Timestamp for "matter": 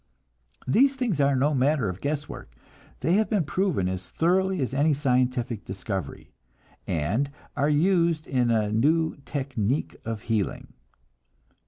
1.53-1.87